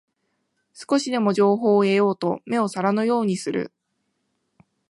[0.73, 3.71] 少しでも情報を得ようと目を皿のようにする